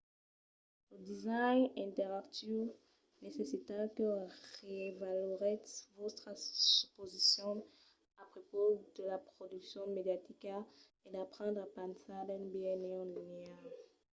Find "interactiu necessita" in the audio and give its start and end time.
1.87-3.75